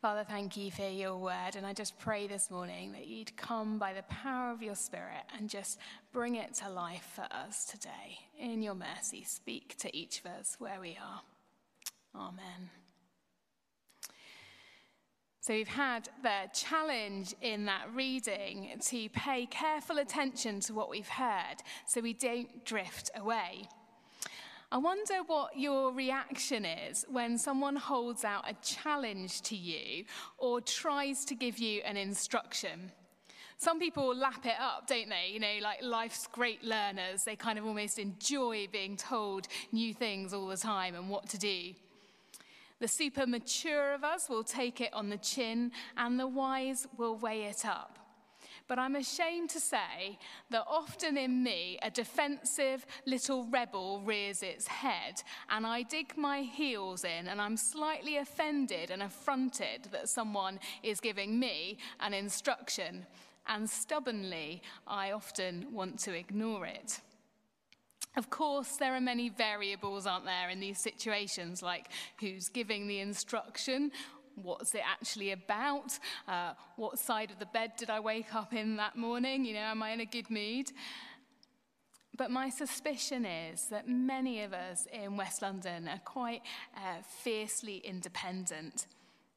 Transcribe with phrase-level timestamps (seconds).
[0.00, 1.56] Father, thank you for your word.
[1.56, 5.24] And I just pray this morning that you'd come by the power of your spirit
[5.36, 5.78] and just
[6.10, 8.18] bring it to life for us today.
[8.38, 11.20] In your mercy, speak to each of us where we are.
[12.18, 12.70] Amen.
[15.42, 21.08] So we've had the challenge in that reading to pay careful attention to what we've
[21.08, 21.56] heard
[21.86, 23.68] so we don't drift away.
[24.72, 30.04] I wonder what your reaction is when someone holds out a challenge to you
[30.38, 32.92] or tries to give you an instruction.
[33.56, 35.32] Some people lap it up, don't they?
[35.32, 40.32] You know, like life's great learners, they kind of almost enjoy being told new things
[40.32, 41.74] all the time and what to do.
[42.78, 47.16] The super mature of us will take it on the chin, and the wise will
[47.16, 47.98] weigh it up.
[48.70, 50.16] But I'm ashamed to say
[50.50, 56.42] that often in me, a defensive little rebel rears its head, and I dig my
[56.42, 63.06] heels in, and I'm slightly offended and affronted that someone is giving me an instruction.
[63.48, 67.00] And stubbornly, I often want to ignore it.
[68.16, 71.88] Of course, there are many variables, aren't there, in these situations, like
[72.20, 73.90] who's giving the instruction
[74.42, 75.98] what's it actually about?
[76.26, 79.44] Uh, what side of the bed did I wake up in that morning?
[79.44, 80.72] You know, am I in a good mood?
[82.16, 86.42] But my suspicion is that many of us in West London are quite
[86.76, 88.86] uh, fiercely independent,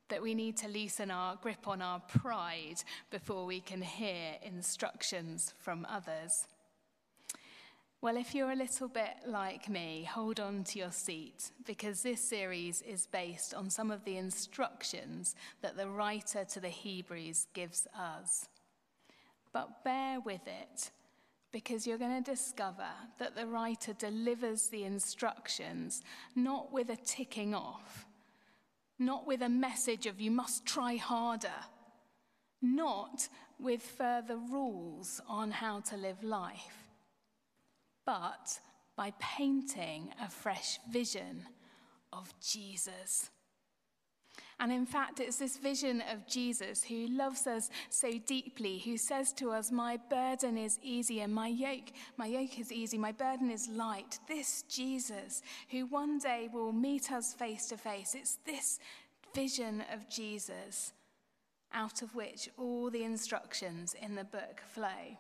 [0.10, 5.54] that we need to loosen our grip on our pride before we can hear instructions
[5.60, 6.48] from others.
[8.04, 12.20] Well, if you're a little bit like me, hold on to your seat because this
[12.20, 17.88] series is based on some of the instructions that the writer to the Hebrews gives
[17.98, 18.50] us.
[19.54, 20.92] But bear with it
[21.54, 26.04] because you're going to discover that the writer delivers the instructions
[26.36, 28.06] not with a ticking off,
[29.00, 31.64] not with a message of you must try harder,
[32.62, 36.83] not with further rules on how to live life
[38.06, 38.60] but
[38.96, 41.46] by painting a fresh vision
[42.12, 43.30] of Jesus.
[44.60, 49.34] And in fact, it's this vision of Jesus who loves us so deeply, who says
[49.34, 53.50] to us, My burden is easy and my yoke, my yoke is easy, my burden
[53.50, 54.20] is light.
[54.28, 58.16] This Jesus who one day will meet us face to face.
[58.16, 58.80] It's this
[59.34, 60.94] vision of Jesus
[61.74, 65.18] out of which all the instructions in the book flow.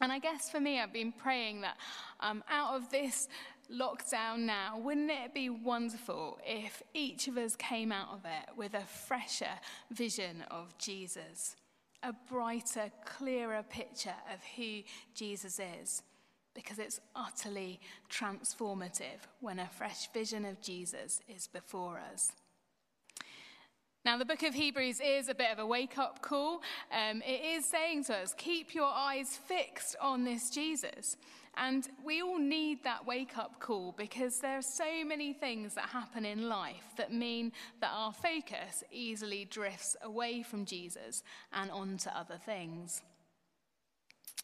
[0.00, 1.76] And I guess for me, I've been praying that
[2.20, 3.28] um, out of this
[3.72, 8.74] lockdown now, wouldn't it be wonderful if each of us came out of it with
[8.74, 9.60] a fresher
[9.90, 11.56] vision of Jesus,
[12.02, 14.80] a brighter, clearer picture of who
[15.14, 16.02] Jesus is?
[16.54, 22.32] Because it's utterly transformative when a fresh vision of Jesus is before us.
[24.04, 26.60] Now, the book of Hebrews is a bit of a wake up call.
[26.92, 31.16] Um, it is saying to us, keep your eyes fixed on this Jesus.
[31.56, 35.88] And we all need that wake up call because there are so many things that
[35.88, 41.22] happen in life that mean that our focus easily drifts away from Jesus
[41.54, 43.00] and onto other things.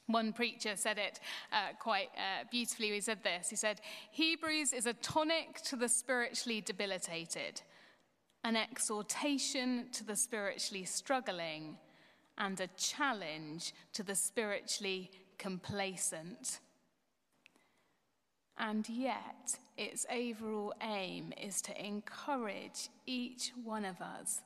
[0.07, 1.21] One preacher said it
[1.53, 2.93] uh, quite uh, beautifully.
[2.93, 7.61] He said this He said, Hebrews is a tonic to the spiritually debilitated
[8.45, 11.77] an exhortation to the spiritually struggling,
[12.39, 16.61] and a challenge to the spiritually complacent.
[18.57, 24.43] And yet, its overall aim is to encourage each one of us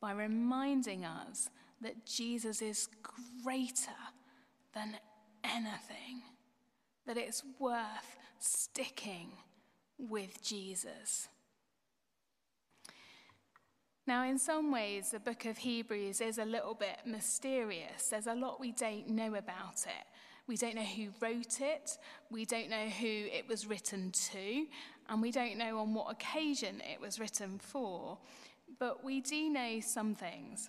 [0.00, 1.48] by reminding us
[1.80, 2.88] that Jesus is
[3.42, 4.02] greater
[4.74, 4.96] than
[5.42, 6.22] anything,
[7.06, 9.30] that it's worth sticking
[9.98, 11.28] with Jesus.
[14.06, 18.08] Now, in some ways, the book of Hebrews is a little bit mysterious.
[18.08, 20.06] There's a lot we don't know about it.
[20.46, 21.96] We don't know who wrote it,
[22.30, 24.66] we don't know who it was written to,
[25.08, 28.18] and we don't know on what occasion it was written for.
[28.78, 30.68] But we do know some things.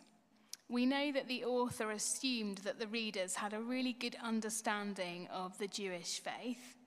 [0.69, 5.57] We know that the author assumed that the readers had a really good understanding of
[5.57, 6.77] the Jewish faith,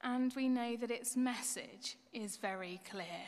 [0.00, 3.26] and we know that its message is very clear.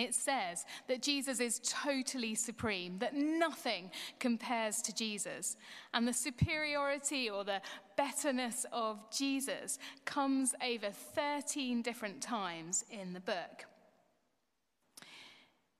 [0.00, 5.58] It says that Jesus is totally supreme, that nothing compares to Jesus.
[5.92, 7.60] And the superiority or the
[7.98, 13.66] betterness of Jesus comes over 13 different times in the book.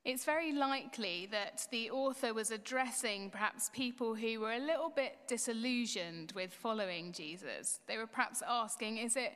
[0.05, 5.17] It's very likely that the author was addressing perhaps people who were a little bit
[5.29, 7.81] disillusioned with following Jesus.
[7.87, 9.33] They were perhaps asking, is it,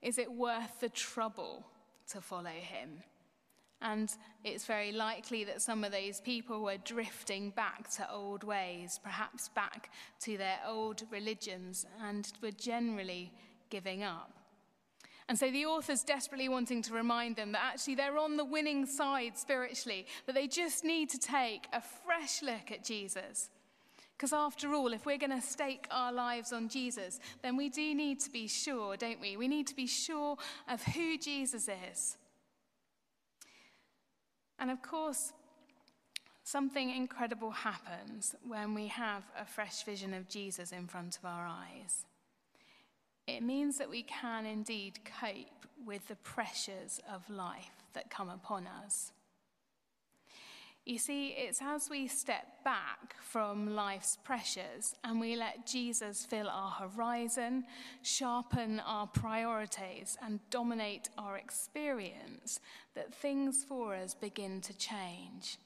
[0.00, 1.66] is it worth the trouble
[2.08, 3.02] to follow him?
[3.82, 4.14] And
[4.44, 9.48] it's very likely that some of those people were drifting back to old ways, perhaps
[9.48, 9.90] back
[10.20, 13.32] to their old religions, and were generally
[13.70, 14.32] giving up.
[15.28, 18.86] And so the author's desperately wanting to remind them that actually they're on the winning
[18.86, 23.48] side spiritually, that they just need to take a fresh look at Jesus.
[24.16, 27.94] Because after all, if we're going to stake our lives on Jesus, then we do
[27.94, 29.36] need to be sure, don't we?
[29.36, 30.36] We need to be sure
[30.68, 32.16] of who Jesus is.
[34.62, 35.32] And of course,
[36.44, 41.44] something incredible happens when we have a fresh vision of Jesus in front of our
[41.44, 42.06] eyes.
[43.26, 48.68] It means that we can indeed cope with the pressures of life that come upon
[48.84, 49.10] us.
[50.84, 56.48] You see, it's as we step back from life's pressures and we let Jesus fill
[56.48, 57.64] our horizon,
[58.02, 62.58] sharpen our priorities, and dominate our experience
[62.96, 65.58] that things for us begin to change.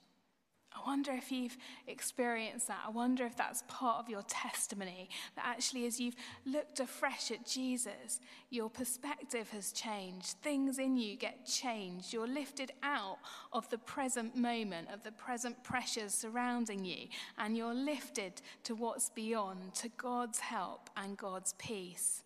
[0.76, 1.56] I wonder if you've
[1.86, 2.80] experienced that.
[2.86, 5.08] I wonder if that's part of your testimony.
[5.34, 8.20] That actually, as you've looked afresh at Jesus,
[8.50, 10.36] your perspective has changed.
[10.42, 12.12] Things in you get changed.
[12.12, 13.18] You're lifted out
[13.52, 17.08] of the present moment, of the present pressures surrounding you,
[17.38, 22.22] and you're lifted to what's beyond, to God's help and God's peace.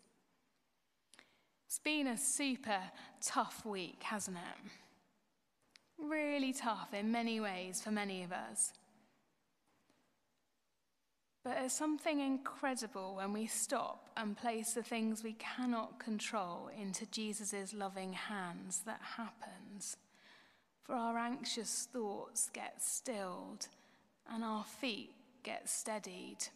[1.66, 2.80] It's been a super
[3.22, 4.70] tough week, hasn't it?
[6.08, 8.72] Really tough in many ways for many of us.
[11.42, 17.06] But there's something incredible when we stop and place the things we cannot control into
[17.06, 19.96] Jesus' loving hands that happens.
[20.82, 23.68] For our anxious thoughts get stilled
[24.30, 26.48] and our feet get steadied.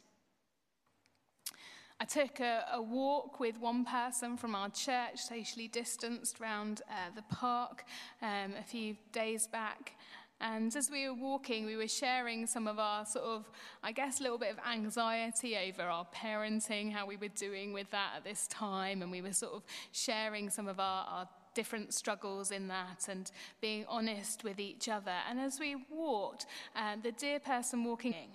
[2.00, 7.14] I took a, a, walk with one person from our church, socially distanced, around uh,
[7.14, 7.84] the park
[8.20, 9.92] um, a few days back.
[10.40, 13.48] And as we were walking, we were sharing some of our sort of,
[13.82, 17.90] I guess, a little bit of anxiety over our parenting, how we were doing with
[17.92, 19.00] that at this time.
[19.00, 19.62] And we were sort of
[19.92, 23.30] sharing some of our, our different struggles in that and
[23.60, 25.14] being honest with each other.
[25.30, 28.32] And as we walked, uh, the dear person walking,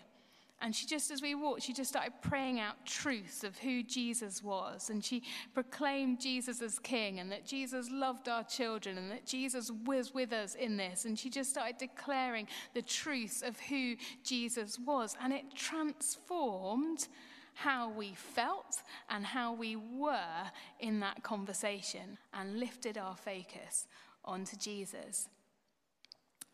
[0.61, 4.43] and she just, as we walked, she just started praying out truths of who Jesus
[4.43, 4.89] was.
[4.89, 5.23] And she
[5.53, 10.33] proclaimed Jesus as king and that Jesus loved our children and that Jesus was with
[10.33, 11.05] us in this.
[11.05, 15.15] And she just started declaring the truths of who Jesus was.
[15.21, 17.07] And it transformed
[17.53, 20.51] how we felt and how we were
[20.81, 23.87] in that conversation and lifted our focus
[24.25, 25.29] onto Jesus.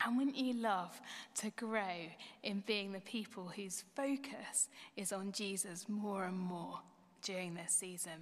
[0.04, 1.00] And wouldn't you love
[1.36, 2.10] to grow
[2.44, 6.80] in being the people whose focus is on Jesus more and more
[7.22, 8.22] during this season?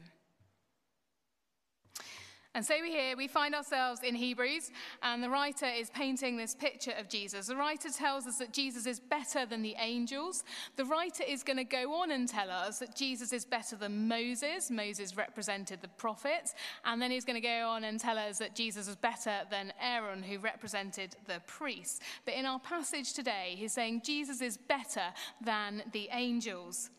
[2.55, 4.69] And so we hear, we find ourselves in Hebrews,
[5.01, 7.47] and the writer is painting this picture of Jesus.
[7.47, 10.43] The writer tells us that Jesus is better than the angels.
[10.75, 14.07] The writer is going to go on and tell us that Jesus is better than
[14.07, 14.69] Moses.
[14.69, 16.53] Moses represented the prophets.
[16.85, 19.73] And then he's going to go on and tell us that Jesus is better than
[19.81, 22.01] Aaron, who represented the priests.
[22.23, 25.05] But in our passage today, he's saying Jesus is better
[25.43, 26.91] than the angels.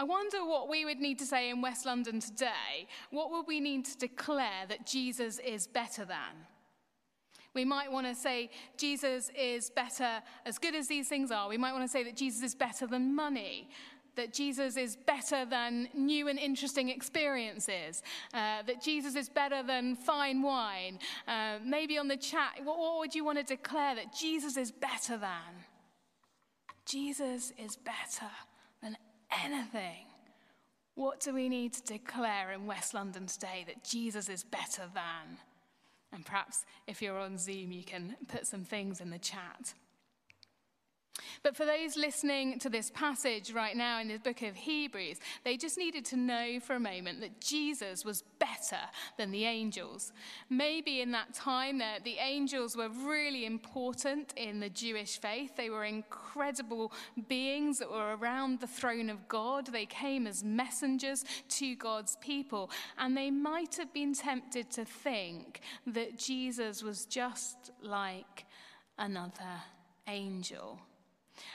[0.00, 2.88] I wonder what we would need to say in West London today.
[3.10, 6.46] What would we need to declare that Jesus is better than?
[7.52, 8.48] We might want to say
[8.78, 11.50] Jesus is better, as good as these things are.
[11.50, 13.68] We might want to say that Jesus is better than money,
[14.16, 18.02] that Jesus is better than new and interesting experiences,
[18.32, 20.98] uh, that Jesus is better than fine wine.
[21.28, 24.72] Uh, maybe on the chat, what, what would you want to declare that Jesus is
[24.72, 25.66] better than?
[26.86, 28.30] Jesus is better
[29.52, 30.06] anything,
[30.94, 35.38] what do we need to declare in West London today that Jesus is better than?
[36.12, 39.74] And perhaps if you're on Zoom, you can put some things in the chat.
[41.42, 45.56] But for those listening to this passage right now in the book of Hebrews, they
[45.56, 48.80] just needed to know for a moment that Jesus was better
[49.16, 50.12] than the angels.
[50.48, 55.56] Maybe in that time, that the angels were really important in the Jewish faith.
[55.56, 56.92] They were incredible
[57.28, 59.66] beings that were around the throne of God.
[59.66, 62.70] They came as messengers to God's people.
[62.98, 68.44] And they might have been tempted to think that Jesus was just like
[68.98, 69.62] another
[70.06, 70.78] angel.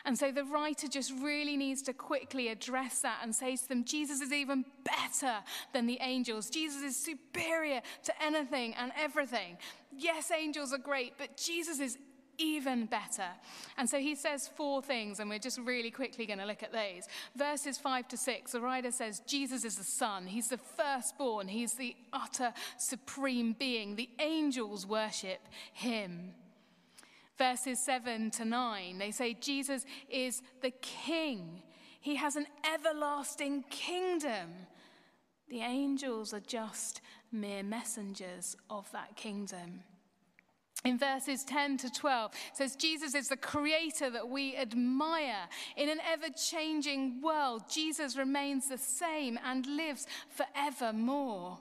[0.06, 3.84] And so the writer just really needs to quickly address that and say to them,
[3.84, 5.38] Jesus is even better
[5.74, 6.50] than the angels.
[6.50, 9.58] Jesus is superior to anything and everything.
[9.98, 11.98] Yes, angels are great, but Jesus is
[12.38, 13.27] even better.
[13.77, 16.74] And so he says four things, and we're just really quickly going to look at
[16.74, 17.08] those.
[17.36, 20.27] Verses five to six, the writer says, Jesus is the Son.
[20.27, 21.48] He's the firstborn.
[21.48, 23.96] He's the utter supreme being.
[23.96, 26.34] The angels worship him.
[27.38, 31.63] Verses 7 to 9, they say Jesus is the king.
[32.00, 34.51] He has an everlasting kingdom.
[35.50, 37.01] The angels are just
[37.32, 39.84] mere messengers of that kingdom.
[40.86, 45.50] In verses 10 to 12, says Jesus is the creator that we admire.
[45.75, 51.58] In an ever changing world, Jesus remains the same and lives forevermore.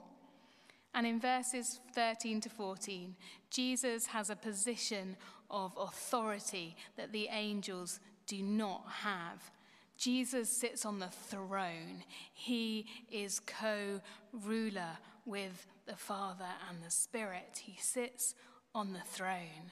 [0.93, 3.15] And in verses 13 to 14,
[3.49, 5.17] Jesus has a position
[5.49, 9.51] of authority that the angels do not have.
[9.97, 12.03] Jesus sits on the throne.
[12.33, 14.01] He is co
[14.33, 17.61] ruler with the Father and the Spirit.
[17.63, 18.35] He sits
[18.73, 19.71] on the throne.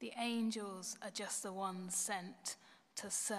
[0.00, 2.56] The angels are just the ones sent
[2.96, 3.38] to serve.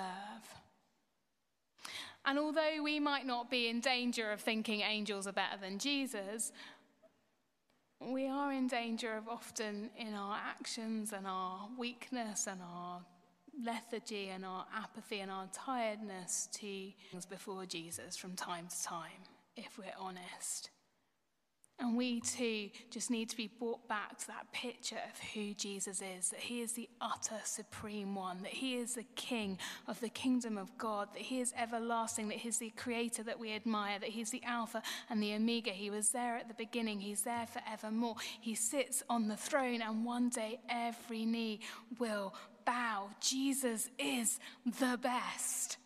[2.25, 6.51] And although we might not be in danger of thinking angels are better than Jesus,
[8.01, 13.01] we are in danger of often in our actions and our weakness and our
[13.63, 19.23] lethargy and our apathy and our tiredness to things before Jesus from time to time,
[19.55, 20.69] if we're honest.
[21.77, 26.01] And we too just need to be brought back to that picture of who Jesus
[26.01, 30.07] is that he is the utter supreme one, that he is the king of the
[30.07, 34.09] kingdom of God, that he is everlasting, that he's the creator that we admire, that
[34.09, 35.71] he's the Alpha and the Omega.
[35.71, 38.15] He was there at the beginning, he's there forevermore.
[38.39, 41.59] He sits on the throne, and one day every knee
[41.99, 42.33] will
[42.65, 43.09] bow.
[43.19, 44.39] Jesus is
[44.79, 45.77] the best.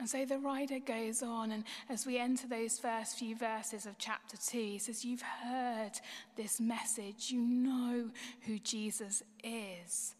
[0.00, 3.98] And so the writer goes on, and as we enter those first few verses of
[3.98, 5.92] chapter 2, he says, You've heard
[6.36, 7.30] this message.
[7.30, 8.08] You know
[8.46, 10.14] who Jesus is.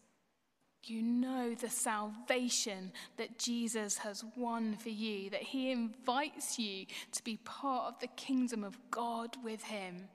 [0.83, 7.23] You know the salvation that Jesus has won for you, that he invites you to
[7.23, 10.09] be part of the kingdom of God with him.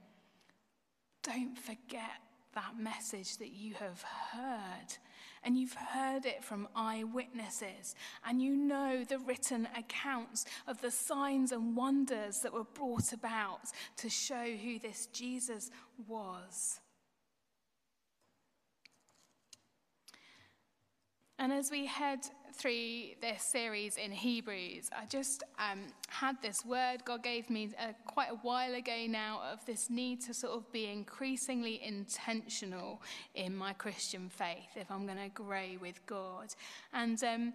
[1.24, 2.20] Don't forget
[2.56, 4.98] that message that you have heard
[5.44, 7.94] and you've heard it from eyewitnesses,
[8.26, 13.60] and you know the written accounts of the signs and wonders that were brought about
[13.96, 15.70] to show who this Jesus
[16.08, 16.80] was.
[21.38, 22.20] And as we head
[22.54, 27.92] through this series in Hebrews, I just um, had this word God gave me uh,
[28.06, 33.02] quite a while ago now of this need to sort of be increasingly intentional
[33.34, 36.54] in my Christian faith if I'm going to grow with God.
[36.92, 37.52] And um,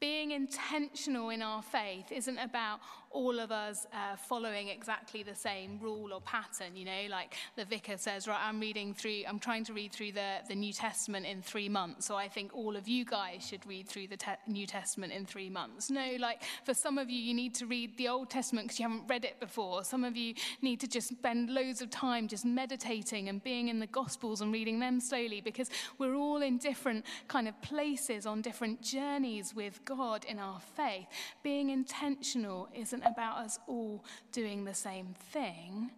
[0.00, 2.80] being intentional in our faith isn't about
[3.12, 6.74] all of us uh, following exactly the same rule or pattern.
[6.74, 10.12] You know, like the vicar says, right, I'm reading through, I'm trying to read through
[10.12, 12.06] the, the New Testament in three months.
[12.06, 15.26] So I think all of you guys should read through the te- New Testament in
[15.26, 15.90] three months.
[15.90, 18.88] No, like for some of you, you need to read the Old Testament because you
[18.88, 19.84] haven't read it before.
[19.84, 23.78] Some of you need to just spend loads of time just meditating and being in
[23.78, 28.40] the Gospels and reading them slowly because we're all in different kind of places on
[28.42, 31.06] different journeys with God in our faith.
[31.42, 35.90] Being intentional isn't isn't about us all doing the same thing.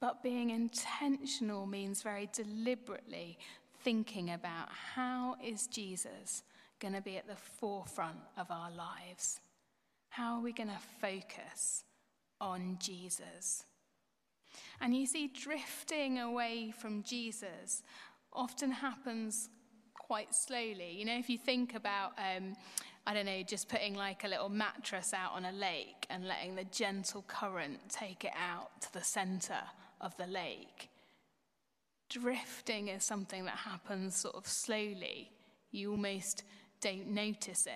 [0.00, 3.38] But being intentional means very deliberately
[3.82, 6.42] thinking about how is Jesus
[6.80, 9.40] going to be at the forefront of our lives?
[10.08, 11.84] How are we going to focus
[12.40, 13.64] on Jesus?
[14.80, 17.82] And you see, drifting away from Jesus
[18.32, 19.50] often happens
[19.94, 20.96] quite slowly.
[20.98, 22.54] You know, if you think about um,
[23.06, 26.54] I don't know, just putting like a little mattress out on a lake and letting
[26.54, 29.60] the gentle current take it out to the center
[30.00, 30.90] of the lake.
[32.08, 35.30] Drifting is something that happens sort of slowly.
[35.70, 36.44] You almost
[36.80, 37.72] don't notice it.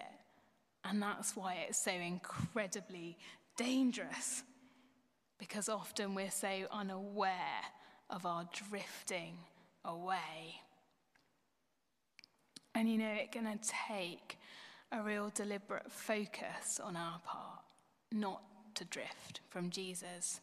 [0.85, 3.17] And that's why it's so incredibly
[3.57, 4.43] dangerous.
[5.39, 7.63] Because often we're so unaware
[8.11, 9.37] of our drifting
[9.85, 10.61] away.
[12.75, 14.39] And you know, it's going to take
[14.95, 17.63] a real deliberate focus on our part,
[18.13, 18.43] not
[18.77, 20.41] to drift from Jesus.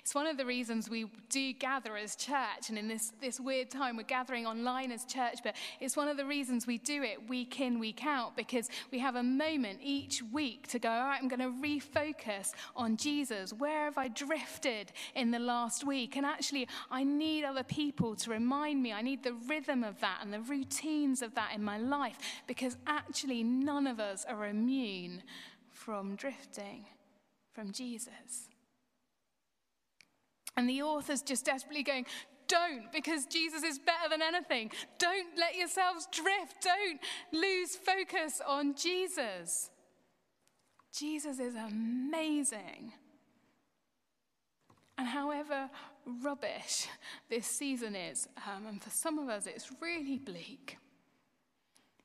[0.00, 3.70] It's one of the reasons we do gather as church, and in this, this weird
[3.70, 7.28] time, we're gathering online as church, but it's one of the reasons we do it
[7.28, 11.20] week in, week out, because we have a moment each week to go, all right,
[11.20, 13.52] I'm going to refocus on Jesus.
[13.52, 16.16] Where have I drifted in the last week?
[16.16, 18.92] And actually, I need other people to remind me.
[18.92, 22.76] I need the rhythm of that and the routines of that in my life, because
[22.86, 25.22] actually, none of us are immune
[25.70, 26.86] from drifting
[27.52, 28.48] from Jesus.
[30.56, 32.06] And the author's just desperately going,
[32.48, 34.70] don't, because Jesus is better than anything.
[34.98, 36.62] Don't let yourselves drift.
[36.62, 37.00] Don't
[37.32, 39.70] lose focus on Jesus.
[40.96, 42.92] Jesus is amazing.
[44.98, 45.68] And however
[46.22, 46.86] rubbish
[47.28, 50.78] this season is, um, and for some of us it's really bleak,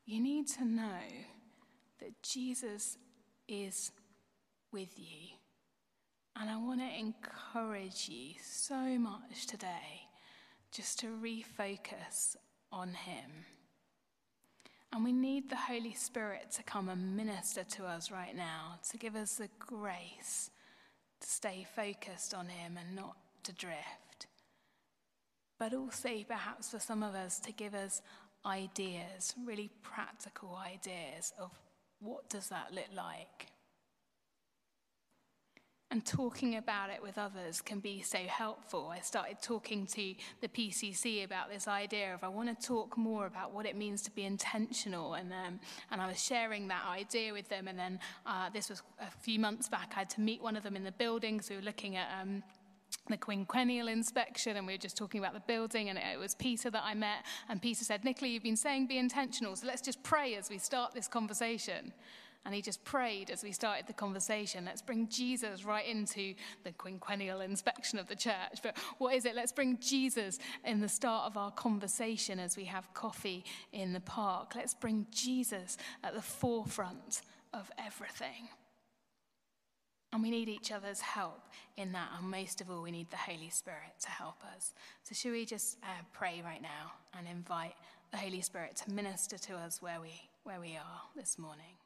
[0.05, 0.99] you need to know
[1.99, 2.97] that Jesus
[3.47, 3.91] is
[4.73, 5.35] with you.
[6.39, 10.07] And I want to encourage you so much today
[10.71, 12.35] just to refocus
[12.71, 13.45] on Him.
[14.93, 18.97] And we need the Holy Spirit to come and minister to us right now, to
[18.97, 20.49] give us the grace
[21.19, 24.27] to stay focused on Him and not to drift.
[25.59, 28.01] But also, perhaps for some of us, to give us
[28.45, 31.51] ideas, really practical ideas of
[31.99, 33.51] what does that look like
[35.91, 38.89] and talking about it with others can be so helpful.
[38.91, 43.25] I started talking to the PCC about this idea of I want to talk more
[43.25, 45.59] about what it means to be intentional, and um,
[45.91, 47.67] and I was sharing that idea with them.
[47.67, 49.91] And then uh, this was a few months back.
[49.95, 52.07] I had to meet one of them in the building, so we were looking at.
[52.21, 52.41] Um,
[53.09, 56.69] the quinquennial inspection, and we were just talking about the building, and it was Peter
[56.69, 57.25] that I met.
[57.49, 60.57] And Peter said, Nicola, you've been saying be intentional, so let's just pray as we
[60.57, 61.93] start this conversation.
[62.45, 64.65] And he just prayed as we started the conversation.
[64.65, 66.33] Let's bring Jesus right into
[66.63, 68.61] the quinquennial inspection of the church.
[68.63, 69.35] But what is it?
[69.35, 73.99] Let's bring Jesus in the start of our conversation as we have coffee in the
[73.99, 74.53] park.
[74.55, 77.21] Let's bring Jesus at the forefront
[77.53, 78.49] of everything.
[80.13, 81.41] And we need each other's help
[81.77, 82.09] in that.
[82.17, 84.73] And most of all, we need the Holy Spirit to help us.
[85.03, 87.75] So, should we just uh, pray right now and invite
[88.11, 90.11] the Holy Spirit to minister to us where we,
[90.43, 91.80] where we are this morning?